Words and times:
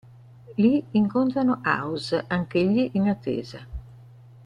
Lì 0.55 0.83
incontrano 0.93 1.61
House, 1.63 2.23
anch'egli 2.27 2.89
in 2.93 3.07
attesa. 3.07 3.67